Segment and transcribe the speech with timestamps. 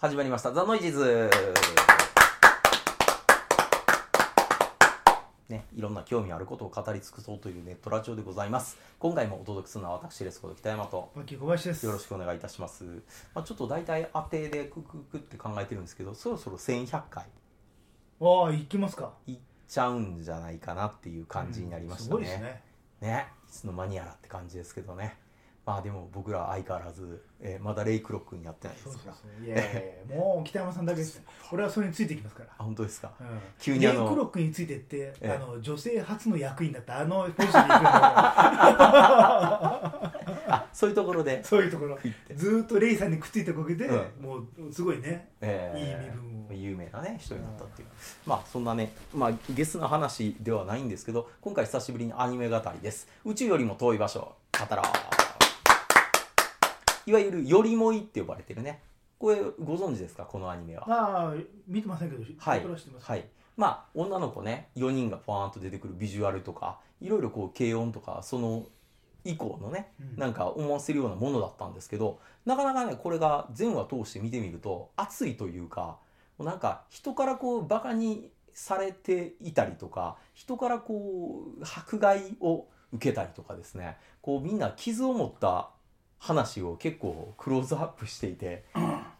[0.00, 0.50] 始まりました。
[0.50, 1.30] ザ・ノイジーズ。
[5.50, 8.78] ね、いろんな興味あることを語り尽くそうというネットラジオでございます。
[8.98, 10.40] 今回もお届けするのは私です。
[10.40, 11.84] こと北山とバッキー小林です。
[11.84, 12.84] よろしくお願いいたします、
[13.34, 17.24] まあ、ちょっと大体当てでクククって考えてるんですけどそろそろ1100回。
[17.24, 17.26] あ
[18.22, 19.12] あ行きますか。
[19.26, 19.38] いっ
[19.68, 22.62] ちゃうんじゃないかなっていう感じになりましたうんすごいですね,、
[23.02, 23.08] ね。
[23.08, 25.18] ねいつの間にやらって感じですけどね
[25.70, 29.14] まあでも僕ら相変わらず、えーまだレイクロックにやってないですか？
[29.40, 31.22] らいやいやいや もう北山さんだけです。
[31.52, 32.48] 俺はそれについていきますから。
[32.58, 33.12] あ本当ですか？
[33.20, 33.26] うん。
[33.60, 35.30] 急にレイクロックについてって、ええ。
[35.32, 37.90] あの女性初の役員だったあのポジションに行くんだ
[40.48, 41.96] あそういうところでそういうところ。
[42.34, 46.52] ずーっとレイさんにくっついたおかげで、うもうすごいねえいい身分を。
[46.52, 47.88] 有名なね人になったっていう。
[48.26, 53.06] まあそんなねまあゲスな話ではないんですけど今回久しぶりにアニメ語りです。
[53.24, 54.34] 宇宙よりも遠い場所
[54.68, 55.19] 語ろう
[57.06, 58.82] いわゆるよりもいって呼ばれてるね。
[59.18, 60.24] これご存知ですか？
[60.24, 60.84] このアニメは。
[60.88, 61.34] ああ
[61.66, 62.62] 見てませんけどはい。
[63.00, 63.24] はい。
[63.56, 68.64] まあ女の子ね4人がパーンと出てくるビジュアルとかいろいろこう軽音とかその
[69.24, 70.16] 以降のねうん。
[70.16, 75.98] なんか思わせるようなものだったんですけどなかなかねこれが全話通して見てみると熱いというか
[76.38, 83.98] なんか人からこうバカにされていたりとか人からこう迫害を受けたりとかですね。
[84.22, 85.68] こうみんな傷を持った
[86.20, 88.64] 話を結構クローズアップしていて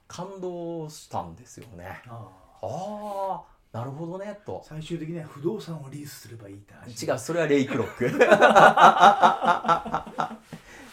[0.07, 2.01] 感動したんですよね。
[2.07, 2.29] あ
[2.63, 3.43] あ。
[3.73, 4.63] なるほどねと。
[4.65, 7.07] 最終的には不動産をリースすればいいって話。
[7.07, 8.11] 違うそれはレイクロック。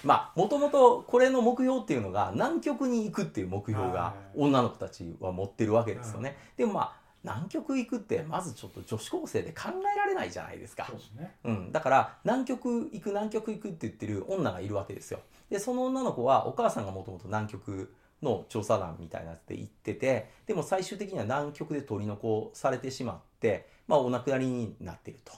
[0.03, 10.85] まあもともとこれの目標っていうのが南極に行くっていう目標がはい女の子たちは持ってるわけですよね、でもまあ南極行くってまずちょっと女子高生で考えられないじゃないですか。
[10.85, 11.35] そうですね。
[11.43, 15.19] うん、だから南極行く南極行くって言ってる女がいるわけですよ。
[15.49, 25.33] でその女の子はお母さんがもともと南極の調査団みたいなやつで行っててでも最終的には南極で取り残されてしまって、まあ、お亡くなりになっていると。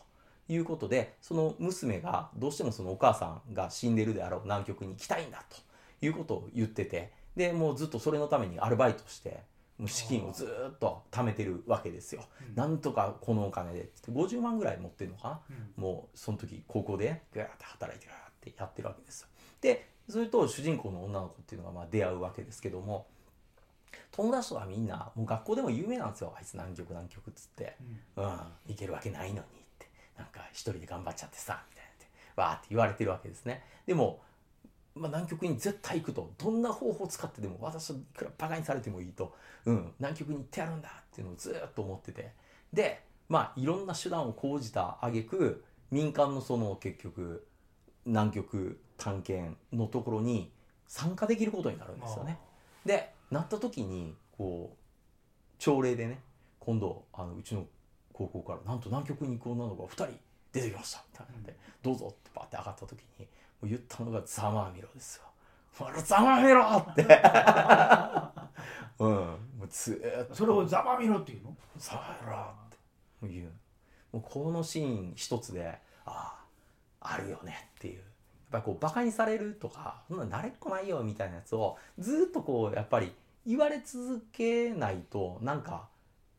[0.52, 5.58] いうことでその娘がどうしてもそのお母さんが死んでるであろう南極に行きたいんだと
[6.04, 9.44] いうことを言っててでもうずっとそれのためにアルバイトして
[9.88, 12.24] 資金をずーっと貯めてるわけですよ。
[12.50, 12.56] うん。
[12.56, 13.82] なんとかこのお金で。
[13.82, 15.56] って50万ぐらい持ってるのかな？
[15.78, 15.84] うん。
[15.84, 19.28] もうその時高校でねガーって働いてガーってやってるわけですよ。
[19.62, 23.08] でそれと主人公の女の子っていうのがまあ出会うわけですけども
[24.12, 26.34] 友達とはみんなもう学校でも有名なんですよ。
[26.38, 27.76] あいつ南極南極っつって。
[28.18, 28.26] うん。
[28.26, 28.32] うん。
[28.68, 29.44] 行けるわけないのにっ
[29.78, 29.90] て。
[30.18, 33.64] なんか一人で頑張っちゃってさみたいなってわーって言われてるわけですね。
[33.86, 34.22] でも、
[35.00, 39.34] まあ、南極に絶対行くとどんな方法を使ってでも私はいくらバカにされてもいいと、
[39.66, 42.32] うん、南極に行ってやるんだっていうのをずーっと思ってて。
[42.74, 47.48] でまあいろんな手段を講じた挙句民間のその結局
[48.06, 50.52] 南極探検のところに
[50.88, 52.40] 参加できることになるんですよね。
[52.86, 54.78] でなった時にこう
[55.60, 56.20] 朝礼でね
[56.60, 57.66] 今度あのうちの
[58.14, 60.20] 高校からなんと南極に行く女の子が2人
[60.52, 63.28] 出てきましたみたいなんで、どうぞってバーって上がった時にも
[63.64, 65.24] う言ったのがざまあみろですよ。
[65.78, 67.04] ほらざまあみろって。
[69.00, 69.10] うん。
[69.10, 70.36] もうずーっと。
[70.36, 71.56] それをざまみろっていうの？
[71.78, 72.78] ざまあみろって。
[73.34, 73.52] 言う。
[74.12, 76.36] もうこのシーン一つであ
[77.02, 77.96] ああるよねっていう。
[77.96, 78.04] やっ
[78.52, 83.14] ぱりこうバカにされるとかそんな慣れっこないよみたいなやつをずっとこうやっぱり
[83.46, 85.88] 言われ続けないとなんか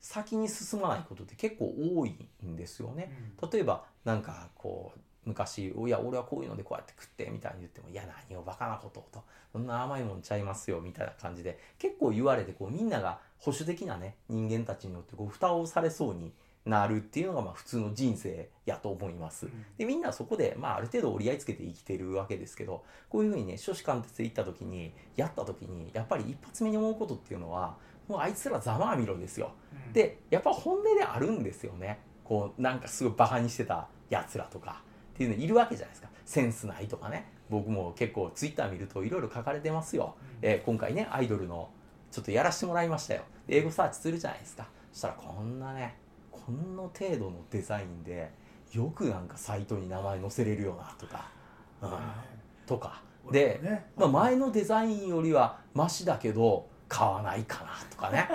[0.01, 3.13] 先に進まないことって結構多いんですよね。
[3.53, 9.23] 例えばなんかこう昔「いや俺はこういうのでこうやって食って」みたいに言っても「いや何をバカなことを」と
[9.53, 16.33] 「そんな甘いもんちゃいますよ」みたいな感じで結構言われてこうみんなが保守的なね人間たちによってこう蓋をされそうに
[16.65, 19.49] なるっていうのがまあ普通の人生やと思います。
[19.79, 27.77] でみんなそこで、まあ、ある程度折り合いつけて生きてるわけですけどこういうふうにね初志貫徹で行った時にやった時にやっぱり一発目に思うことっていうのは
[28.09, 29.53] もうあいつらざまあみろですよ。
[29.73, 34.85] うんでやっぱ本音であるんですよねこうなんかすごいバカにしてたやつらとか
[35.21, 36.09] っていうのいるわけじゃないですか。
[36.25, 37.27] センスないとかね。
[37.51, 40.49] 僕も結構ツイッター見るといろいろ書かれてますよ、うん。
[40.49, 41.69] えー今回ねアイドルの
[42.11, 43.23] ちょっとやらしてもらいましたよ。
[43.47, 44.67] で英語サーチするじゃないですか。
[44.93, 45.97] そしたらこんなね
[46.33, 48.31] この程度のデザインで
[48.73, 51.29] よくなんかサイトに名前載せれるよなとか、
[51.83, 51.91] うん。
[52.67, 53.03] とか。
[53.31, 58.27] で、ねまあ、前のデザインよりはマシだけど買わないかなとかね、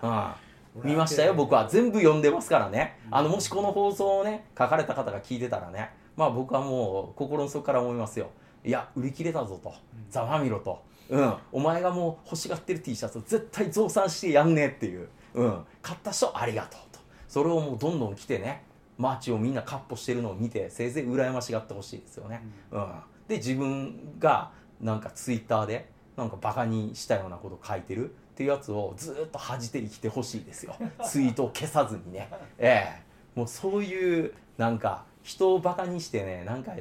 [0.74, 1.34] うん、見ましたよ。
[1.34, 2.98] 僕は全部読んでますからね。
[3.10, 8.30] あのもしこの放送をね書かれた方が聞いてたらねまあ僕はもう心の底から思いますよ。
[8.64, 9.70] いや売り切れたぞと。
[9.70, 9.74] うん。
[10.10, 17.00] ざまみろと、うん、お前がもう欲しがってる T シャツ絶対増産してやんねえっていう、うん、買った人ありがとうと。
[17.28, 18.62] それをもうどんどん着てね。
[18.96, 22.40] 街をみんなカッポしてるのを見てせいぜい羨ましがってほしいですよね、
[22.70, 22.86] うん、
[23.26, 30.76] で自分がなんかツイッターでなんかバカにしたようなこと書いてるっていうやつをずーっと恥じて生きてほしいですよ。
[31.04, 32.28] ツイートを消さずにね。
[32.58, 33.02] ええ。
[33.34, 36.72] もうそういうなんか人をバカにしてねなんか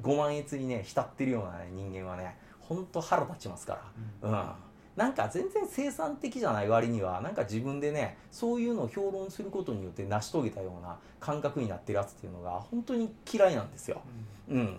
[0.00, 3.80] ご満悦にね浸ってるような、ね、人間はねほんと腹立ちますか
[4.22, 4.30] ら。
[4.30, 4.48] うん。
[4.94, 7.20] なんか全然生産的じゃない割には。
[7.22, 14.02] なんか自分でねそういうのを評論することによって成し遂げたような感覚になってるやつっていうのが本当に嫌いなんですよ。
[14.50, 14.78] うん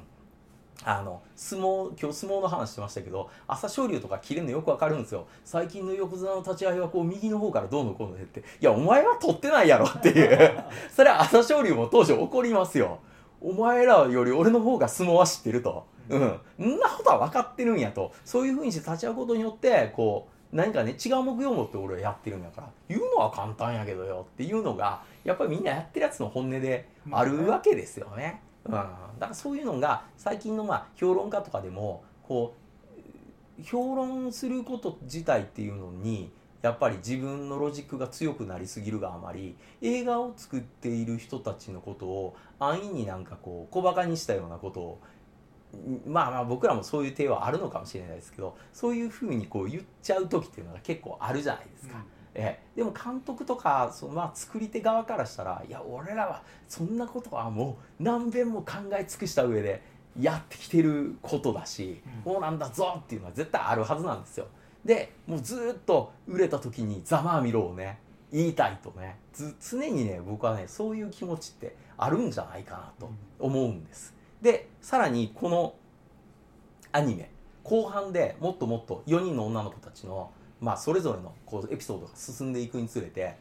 [0.86, 5.28] あの相撲今日相撲の話してましたけど朝青龍とか切れるのよくわかるんですよ。
[5.44, 10.64] 最近の横綱の立ち合いはこう右の方からどうのこうのでっていやお前は取ってないやろっていう。
[10.96, 13.00] それは朝青龍も当時怒りますよ。
[13.42, 15.86] お前らより俺の方が相撲は知ってると。
[16.10, 16.40] うん。
[16.58, 18.12] そんなことは分かってるんやと。
[18.24, 22.70] そういうふうにして立ち会うことによってこう何かね違う目標を持って俺はやってるんやから。
[22.88, 28.42] 言うのは簡単やけどよっていうのがやっぱりみんなやってるやつの本音であるわけですよね。
[28.66, 32.56] うん、だからそういうのが最近のまあ評論家とかでもこ
[33.58, 45.02] う評論すること自体っていうのにやっぱり自分のロジックが強くなりすぎるがあまり映画を作っている人たちのことを安易になんかこう小バカにしたようなことを
[46.06, 51.98] まあまあ僕らもそういう手はあるのかもしれないですけどそういうふうにこう言っちゃう時っていうのが結構あるじゃないですか。
[51.98, 59.82] うんええ、でも監督とかその、まあ、作り手側からしたらいや俺らはそんなことはもう何遍も考え尽くした上で
[60.20, 64.48] やってきてることだし、うんこうなんだぞっていうのは絶対あるはずなんですよ。
[64.84, 68.00] でもうずっと売れた時に「ざまあみろ」をね
[68.32, 73.10] 言いたいとねず常にね僕はねそういう気持ちってあるんじゃないかなと
[73.40, 74.14] 思うんです。
[74.42, 75.74] でさらにこの
[76.92, 77.30] アニメ
[77.64, 80.32] 後半でもっともっと4人の女の子たちの、
[80.62, 83.36] まあ、それぞれのこうエピソードが進んでいくにつれて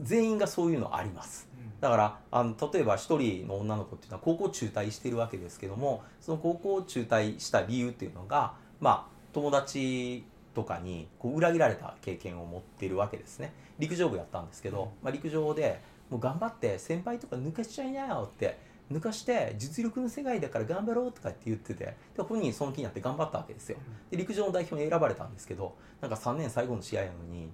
[0.00, 1.48] 全員がそういうのあります。
[1.80, 10.24] だからあの例えば一人の女の子っていうのは高校中退してるわけですけどもその高校中退した理由っていうのが、まあ、友達
[10.54, 13.52] とかにこう裏切られた経験を持ってるわけですね。
[13.78, 15.80] 陸上部やったんですけど、まあ、陸上で
[16.10, 18.58] もう頑張って先輩とか抜かしちゃいなよって
[18.90, 23.78] 抜かして実力の世界だから頑張ろうとかって言っててで本人その気になって頑張ったわけですよ。
[24.10, 27.50] で陸上の代表に選ばれたんですけどなんか3年最後の試合なのに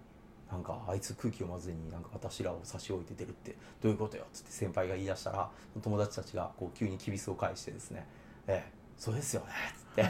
[0.51, 5.51] なんかあいつ空気読まずになんか私らを差し置いて出るってどういうことよっつって先輩が言い出したら
[5.83, 8.07] 友達たちがこう急にきびすを返してですね
[8.47, 10.03] 「ええそうですよね」っつって。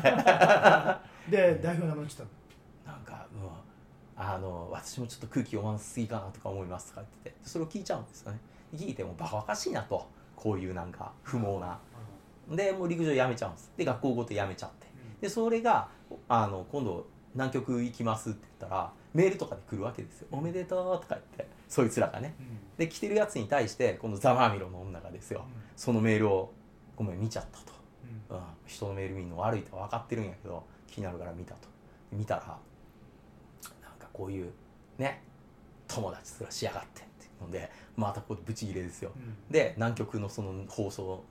[1.31, 2.29] で代表名乗ってたの？
[2.87, 3.51] なんかもう
[4.17, 8.39] あの私もちょっと空気読まなすぎかなとか思いますとか言っててそれを聞いちゃうんですよね。
[8.75, 11.79] 聞いてもバカバカしいなとこういうなんか不毛な。
[12.49, 13.73] でもう陸上やめちゃうんです。
[13.77, 14.87] で学校ごとやめちゃって。
[15.21, 15.89] でそれが
[16.29, 22.35] あの今度南極行きますって言ったらメールとかで来るわけですよ「おめでとう」とか言ってそいつらがね。
[22.77, 25.45] で来てるやつに対してこのざまあみろの女がですよ。
[25.75, 26.53] そのメールを
[26.95, 27.73] ごめん見ちゃったと、
[28.31, 31.69] うん、人のメール見るの悪いって分かってるんやけど気になるから見たと。
[32.13, 32.59] 見たら
[33.83, 34.53] なんかこういう
[34.99, 35.23] ね
[35.89, 37.06] 友達すらしやがって
[37.41, 39.13] のでまたこうブチギレですよ。
[39.51, 41.25] で南極のその放送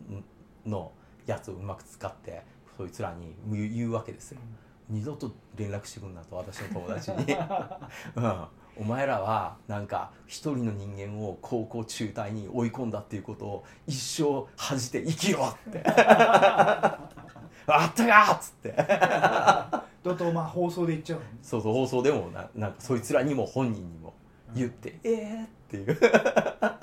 [0.65, 0.91] の
[1.25, 2.43] やつをうまく使って
[2.77, 4.39] そいつらに言うわけですよ。
[4.89, 7.17] 二度と連絡してくんなと私の友達に、
[8.15, 8.45] うん、
[8.77, 15.83] お前らはなんか一人の人間を高校中退に追い込んだっていうことを一生恥じて生きろって。
[17.67, 18.75] あったかっつって。
[20.05, 24.13] だとまあ放送で言っちゃうそうそう放送でもななんかそいつらにも本人にも
[24.53, 25.99] 言って「ええー」っていう。
[26.61, 26.79] あ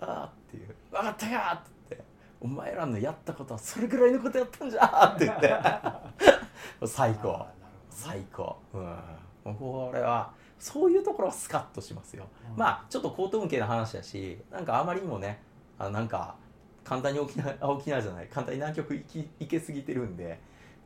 [0.00, 2.04] あっていう「分かったか!」って言って
[2.40, 5.54] 「お前らのやったことはそれぐらいのことやったんじゃ!」って言って。
[6.86, 7.46] 最高。
[7.90, 8.56] 最高。
[8.72, 8.80] う
[9.50, 9.54] ん。
[9.56, 12.58] これはそういうところはスカッとしますよ、うん。
[12.58, 15.42] まあちょっと高等無形な話だしなんかあまりにもね
[15.78, 16.34] あなんか
[16.82, 18.28] 簡単に沖縄あ沖縄じゃない。
[18.28, 20.40] 簡単に南極行き行けすぎてるんで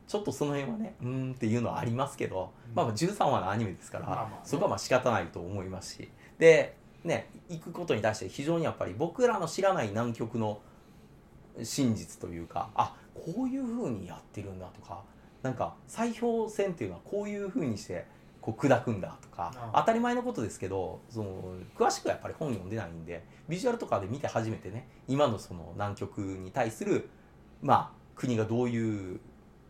[0.07, 2.75] ちょっとその辺はねうーんっていうのはありますけど、うん。
[2.75, 4.35] まあまあ13話のアニメですから、まあまあね。
[4.43, 6.09] そこはまあ仕方ないと思いますし
[6.39, 10.59] でね行くことに対して非常にやっぱり僕らの知らない南極の
[11.61, 15.01] 真実というかあこういうふうにやってるんだとか
[15.43, 18.05] なんか砕氷船っていうのはこういうふうにして
[18.41, 27.09] こう砕くんだとか当たり前のことですけどその詳しくはやっぱり本読んでないんでビジュアルとかで見て初めてね今のその南極に対する
[27.61, 29.19] まあ国がどういう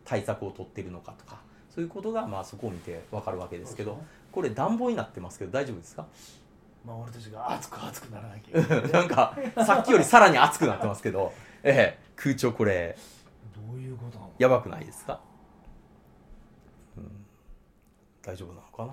[0.04, 1.40] 対策を取ってるのかとか
[1.74, 4.00] そういうことがまあそこを見てわかるわけですけど
[4.32, 6.06] これ暖房になってますけど大丈夫ですか？
[6.84, 11.32] まあ俺たちが熱く熱くならなきゃいけない なんかさっきよりさらに熱くなってますけど、
[11.62, 12.96] ええ、空調これ
[13.54, 14.32] どういうことなの？
[14.38, 15.20] やばくないですか、
[16.96, 17.26] うん、
[18.22, 18.88] 大丈夫なのかな、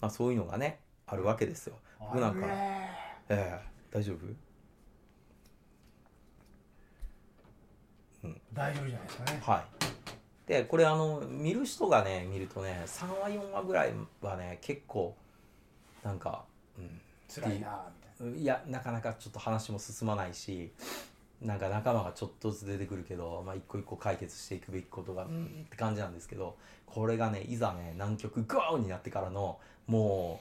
[0.00, 1.76] まあ、そういうのがねあるわけですよ。
[2.00, 2.88] 僕なんかえ
[3.28, 4.26] え大丈夫？
[8.52, 9.40] 大丈夫じゃないですかね。
[9.44, 9.64] はい。
[10.46, 15.16] でこれあの見る人がね見るとね3話4話ぐらいはね結構
[16.02, 16.44] なんか、
[16.78, 17.84] うん、辛いな
[18.20, 20.70] みたいいやなかなかちょっと話も進まないし
[21.40, 26.56] なんか仲間がちょっとずつ出てくるけど、まあ、一個一個解決していくべきことがうんって感じなんですけど
[26.86, 30.40] これがねいざね南極ゴーになってからのも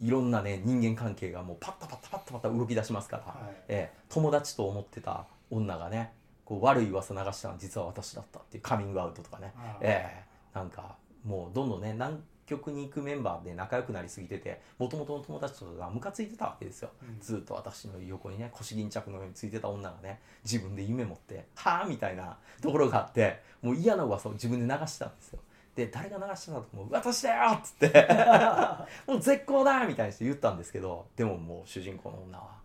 [0.00, 3.54] ういろんなね人間関係がもうパッタパッタパッタパッタ動き出しますから、はい。
[3.68, 6.12] ええ友達と思ってた女がね
[6.44, 9.52] こう悪い噂流したのは実は私だったっていうカミングアウトとかね。
[9.80, 17.20] ええなんかもうどんどんね南極に行くメンバーで仲良くなりすぎててもともとの友達とかがムカついてたわけですよ、うん。
[17.20, 25.40] ずっと私の横にね腰巾着のようについてた女がね自分で夢持って「はあ?」みたいなところがあってもう嫌な噂を自分で流してたんですよ。
[25.74, 28.08] で誰が流してたともう私だよっつって。
[29.06, 32.56] もう絶好だみたいにして言ったんですけどでももう主人公の女は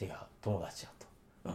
[0.00, 1.06] 違う友達やと、
[1.44, 1.52] うん、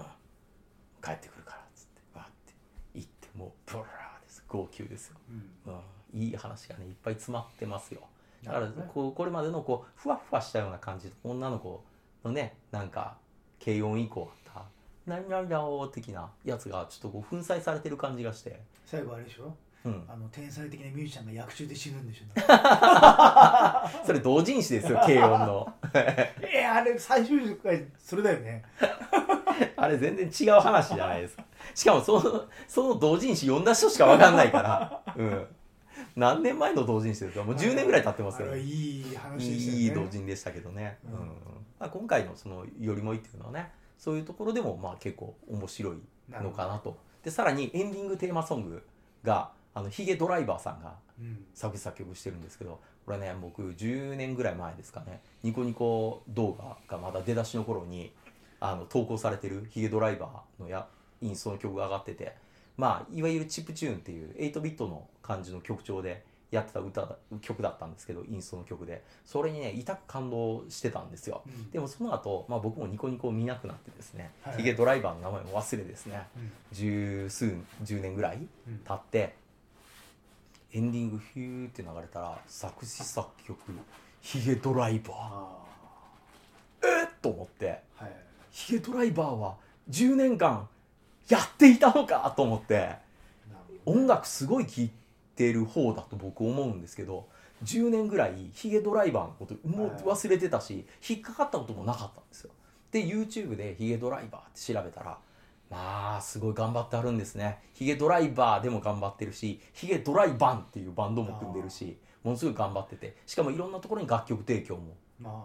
[1.03, 2.53] 帰ってくるからっつってわーって
[2.93, 4.43] 言ってもうブワーです。
[4.47, 5.17] 号泣ですよ。
[5.65, 5.73] うん。
[5.73, 5.79] うん、
[6.13, 8.01] いい話がねいっぱい詰まってますよ。
[8.43, 11.83] だからこうこれまでのこうふわふわしたような感じ女の子
[12.23, 13.17] のねなんか
[13.63, 14.63] けいおん以降あった
[15.05, 19.53] 「何々だお」的なやつがちょっとこう粉砕されてる感じがして、最後あれでしょ？
[19.85, 22.25] うん、あの天才的なミュージシャンが役中で死ぬんでしょ
[24.05, 25.73] それ同人誌ですよ軽音の。
[26.43, 28.63] えあれ最終回それだよね。
[29.77, 31.45] あれ全然違う話じゃないですか。
[31.73, 35.47] しかもそのその同人誌読んだ人しか分かんないから、うん、
[36.19, 37.43] 何年前の同人誌ですか？
[37.43, 38.51] もう10年ぐらい経ってますよ。
[38.51, 39.83] ねいい話でしたよね。
[39.83, 41.13] いい同人でしたけどね、ううん。
[41.13, 41.17] ん
[41.79, 45.97] まあ、今回のその「よりもい」っていうのはねそういうところでもまあ結構面白い
[46.29, 46.97] のかなと。
[47.23, 48.83] でさらにエンディングテーマソング
[49.23, 51.45] があのヒゲドライバーさんがうん。
[51.53, 58.11] 作詞作曲してるんですけどこれね僕10年ぐらい前ですかねニコニコ動画がまだ出だしの頃に
[58.59, 60.87] あの投稿されてるヒゲドライバーのや
[61.21, 62.35] インストの曲が上がってて
[62.79, 69.03] まあいわゆるチップチューンっていう8ビットの感じの曲調でやってた歌だ曲だったんですけどインストの曲で。
[69.25, 71.43] それにね痛く感動してたんですよ。
[71.45, 71.71] うん。
[71.71, 74.57] でもその後、まあ僕もニコニコを見なくなってですね、はい。
[74.57, 76.25] ヒゲドライバーの名前も忘れですね。
[76.37, 76.51] うん。
[76.71, 78.77] 十数十年ぐらいうん。
[78.79, 79.35] 経って
[80.73, 83.59] エンディングヒューって流れたら作詞作曲
[84.21, 85.17] ヒゲドライバー。
[85.17, 85.49] あ
[86.83, 87.81] えっと思って。
[87.99, 88.13] あはい。
[88.51, 89.57] ヒゲドライバーは
[89.89, 90.67] 10年間
[91.29, 92.95] やっていたのかと思って
[93.85, 94.89] 音楽すごい聴い
[95.35, 97.27] てる方だと僕思うんですけど
[97.63, 102.51] 10年ぐらいヒゲドライバーのこともう忘れてたし引っかかったこともなかったんですよ。
[102.91, 105.17] で YouTube でヒゲドライバーって調べたら
[105.69, 107.59] まあすごい頑張ってあるんですね。
[107.73, 115.43] ヒゲドライバーでも頑張ってるしヒゲドライバンっていうバンドも組んでるしものすごい頑張っててしかもいろんなところに楽曲提供もま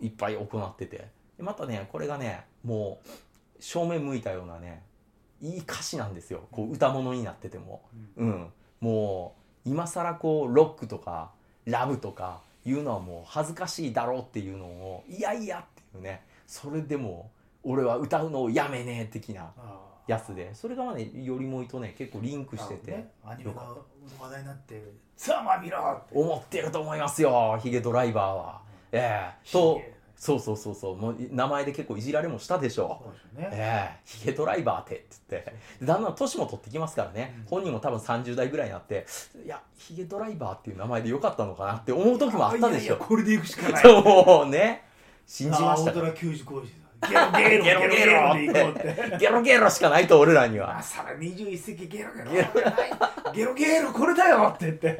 [0.00, 3.08] いっぱい行っててでまたねこれがねもう
[3.62, 4.82] 正面向いたようなね
[5.40, 6.44] いい歌詞なんですよ。
[6.50, 7.82] こう歌物になってても。
[7.84, 8.52] あ、うん。
[8.80, 11.30] もう今更こうロックとか
[11.64, 16.22] ラブとかいうのはもう恥ずかしいだろうっていうのをいやいやっていうね。
[16.46, 17.30] それでも
[17.62, 19.50] 俺は歌うのをやめねえ的な
[20.06, 20.54] やつで。
[20.54, 23.10] それがまあねよりもいとね結構リンクしてて、ね。
[23.24, 23.62] アニメが
[24.20, 24.82] 話題になって
[25.16, 26.18] 「さあまあ見ろ!」って。
[26.18, 28.60] 思ってると思いますよヒゲドライバーは。
[28.92, 29.52] ええ。
[29.52, 30.96] とヒゲそうそうそうそう。
[30.96, 33.50] もう名前で結構いじられもしたでしょそうですよね。
[33.52, 34.00] ええ。
[34.04, 35.04] ヒゲドライバーってって。
[35.28, 37.46] 言ってでだんだん年も取ってきますからね、うん。
[37.48, 39.06] 本人も多分30代ぐらいになって
[39.44, 43.82] いやヒゲドライバーっていう名前でよかったのかなって思う時もあったでしょいやいやこれで行くしかない。
[43.82, 44.84] そうね。
[45.26, 45.90] 信じました。
[45.90, 49.18] 青空球児工事だゲロゲロゲロゲロゲロで行こうって。
[49.18, 50.78] ゲロゲロしかないと俺らには。
[50.78, 52.10] あさら21世紀ゲロ。
[52.14, 52.44] ゲロゲロ
[53.32, 54.98] ゲロゲロこれだよって言って。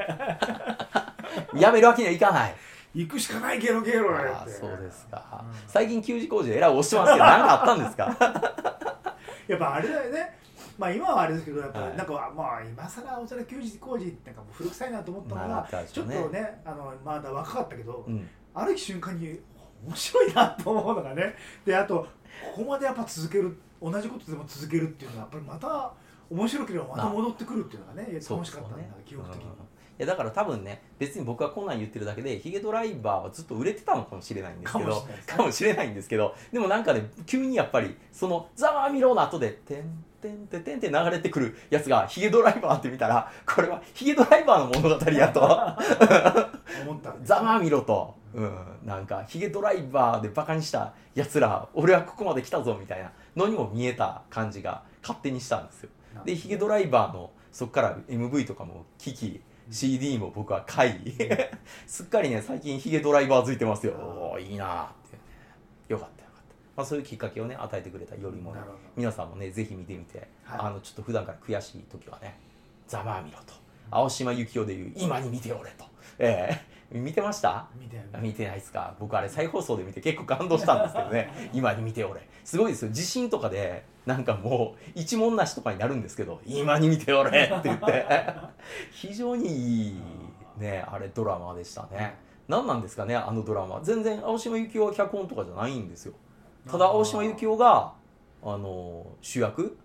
[1.59, 2.55] やめるわけにはいかない
[2.99, 8.17] 行くしかないゲロゲロだよああってそうですか、うん最近給仕工事でえらい押してますけど 何かあったんですか？
[9.49, 10.39] やっぱあれだよね。
[10.79, 11.91] まあ今はあれですけどやっぱはい。
[11.93, 18.29] りなんかまあ今更青空球児工事ってなんかもう古臭いなと思ったのまあがちょっとねあのまだ若かったけどうん。
[18.55, 19.39] ある瞬間に
[19.87, 21.35] 面白いなと思うのがね。
[21.65, 22.07] であと
[22.55, 25.93] ここまでやっぱ続ける同じことでも続けるっていうのはやっぱりまた
[26.31, 29.45] 面白ければまた戻ってくるっていうのがね楽しかったんだ、ね記憶的に。
[29.45, 29.51] うん、
[29.99, 45.41] いやだから多分ね別に僕はこんなん言ってるだけでヒゲドライバーはずっと売れてたのかもしれないんですけどかもしれないんですけどでもなんかね急にやっぱりその「ザワーミロー」の後で「てんてんてんてん」って流れてくるやつがヒゲドライバーって見たらこれはヒゲドライバーの物語やと。
[46.83, 55.91] 思ったざまあみろと、うん、なんかヒゲドライバーでバカにしたやつら俺はここまで来たぞみたいなのにも見えた感じが勝手にしたんですよ。
[56.25, 61.13] でヒゲドライバーのそっから MV とかも聴き CD も僕は買い
[61.87, 63.93] すっかりね最近ヒゲドライバー付いてますよ。
[63.95, 64.89] おーいいなーっ
[65.89, 65.93] て。
[65.93, 68.61] よかったよかった、まあ、そういうきっかけをね与えてくれたよりもね
[68.97, 70.61] 皆さんもねぜひ見てみて、はい。
[70.61, 72.39] あのちょっと普段から悔しい時はね
[72.87, 73.55] ざまあみろと。
[73.91, 75.85] 青島由紀夫でいう「今に見ておれ」と、
[76.19, 77.69] ええ見てました？
[77.81, 78.01] みたい。
[78.13, 78.95] な見てないですか？
[79.01, 81.31] 僕あれ再放送で見て結構感動したんですけどね。
[81.53, 82.91] 今に見ておれすごいですよ。
[82.93, 88.07] 地震とかでなんかもう一文なしとかになるんですけど今に見ておれって言って。
[88.93, 90.01] 非常にいい
[90.59, 92.15] ねあれドラマでしたね。
[92.49, 93.81] 何なんですかねあのドラマ。
[93.83, 96.15] 全然青島由紀夫は脚本とかじゃないんですよ。
[96.71, 97.93] ただ青島由紀夫が
[98.45, 99.77] あの主役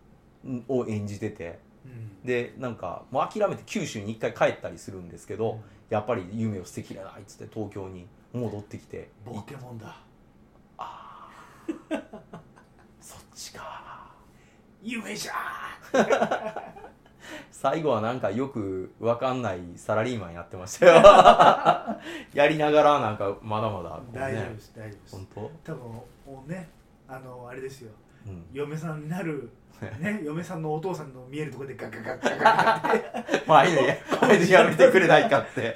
[0.68, 1.60] を演じてて。
[1.84, 2.12] うん。
[2.24, 5.60] でなんかもう諦めて九州に一回帰ったりするんですけど、
[5.92, 9.10] やっぱり夢を捨てきれないっつって東京に戻ってきて。
[9.26, 9.98] ボケモンだ。
[10.78, 12.02] あー。
[13.02, 14.14] そっちか。
[14.82, 15.34] 夢じゃ
[17.52, 20.94] 最後はなんかよくわかんないサラリーマンやってましたよ。
[22.34, 25.16] やりながらなんかまだまだこう大丈夫でねす大丈夫です。
[25.16, 25.74] 本当？
[25.74, 26.06] 多分も
[26.48, 26.70] うね
[27.10, 27.92] あのあれですよ
[28.28, 28.46] うん。
[28.54, 29.50] 嫁さんになる
[30.00, 35.76] ね嫁さんのお父さんの見えるところで ガガガガガガってまあいいねこれでやめてくれないかって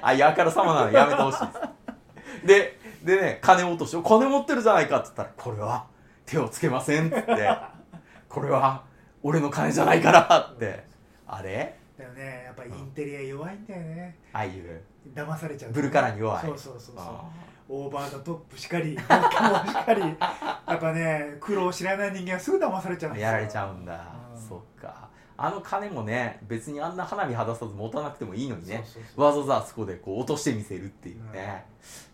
[0.00, 5.86] あやからさまなのやめてほしいですででね金落として「金持ってるじゃないか」っつったら「これは
[6.24, 7.50] 手をつけません」っつって
[8.28, 8.84] 「これは
[9.24, 10.84] 俺の金じゃないから」って
[11.26, 14.80] あれだよねやっぱインテリア弱いんだよねああいう
[15.14, 15.72] 騙されちゃう。
[15.72, 16.46] ブルカラに弱い。
[16.46, 17.04] そうそうそうそう。
[17.04, 17.24] あ
[17.68, 20.00] オーバーザトップしかりしかり。
[20.00, 23.28] やっぱね苦労知らない人間はすぐ騙されちゃうんですよ。
[23.28, 24.06] ーやられちゃうんだ。
[24.34, 24.40] うん。
[24.40, 25.08] そっか。
[25.36, 28.84] あの金もね別にあんな花火離さず持たなくてもいいのにね
[29.16, 31.64] わざわざあそこでこう落としてみせるっていうね、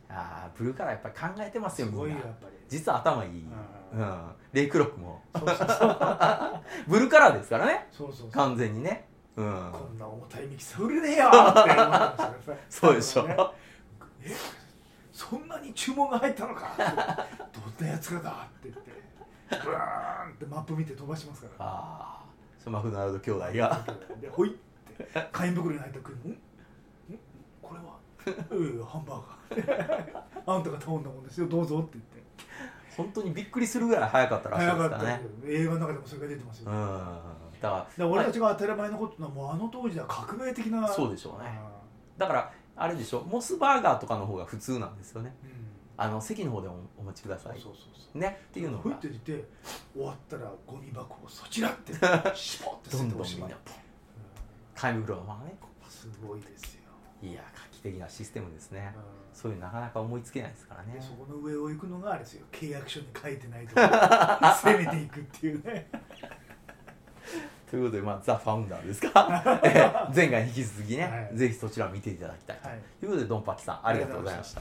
[0.08, 2.04] ああブルーカラーやっぱり考えてますよすみんな。
[2.04, 2.56] ごいよやっぱり。
[2.68, 4.00] 実は頭いい、ううん。
[4.00, 4.20] ん
[4.52, 5.20] レイクロックも。
[6.86, 7.88] ブルーカラーですからね。
[7.90, 8.30] そうそうそう。
[8.30, 9.06] 完全にね
[9.38, 11.74] うんこんな重たいミキサー売れねえよって思ってま
[12.40, 12.58] したね。
[12.68, 13.36] そうでしょ、ね
[14.22, 14.34] え
[15.12, 16.74] そんなに注文が入ったのか。
[16.76, 18.90] どんなやつがだって言って。
[19.50, 21.54] ブーンってマップ見て飛ばしますから。
[21.64, 22.24] ああ
[22.58, 23.84] そマクドナルド兄弟が。
[24.20, 24.56] でほいっ
[24.96, 26.32] て紙袋に入った食いん。
[26.32, 26.38] ん？
[27.62, 27.98] これは？
[28.50, 30.22] うんハンバーガー。
[30.46, 32.18] あんたが頼んだもんですよどうぞって言って。
[32.96, 35.20] 本当にびっくりするぐらい早かったらしいですからね。
[35.46, 37.18] 映画の中でもそれが出てますよ、うん
[37.60, 40.86] だからで俺たちが当たり前のことはもうあの当時では革命的な。
[40.88, 41.58] そうでしょうね。
[42.16, 45.34] だからあれでしょモスバーガーとかの方が普通なんですよね。
[45.44, 45.50] うん。
[45.96, 47.60] あの席の方でおお待ちください。
[47.60, 48.90] そうそうそうねっていうのが。
[48.92, 49.44] って出て
[49.94, 51.92] 終わったらゴミ箱をそちらって
[52.34, 53.76] シュポってど捨てておしまいんどんみんなポン。
[54.74, 55.56] 紙袋のままね。
[55.60, 56.82] うんすごいですよ、
[57.22, 58.92] いや画期的なシステムですね。
[58.94, 59.02] うん。
[59.32, 60.92] そういうなかなか思いつけないですからね。
[60.92, 62.46] でそこの上を行くのがあれですよ。
[62.52, 63.80] 契約書に書いてないとこ
[64.62, 65.90] 攻めていくっていうね
[67.70, 71.36] ということで、まあ、ザ・ファウンダーですか、 えー前回に引き続きね、はい。
[71.36, 74.60] ぜひそちらを見ていただきたいとはいいうことでドンパキさんありがとうございました